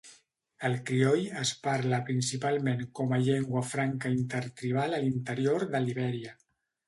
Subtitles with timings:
[0.69, 6.35] El crioll es parla principalment com a llengua franca intertribal a l'interior de Libèria.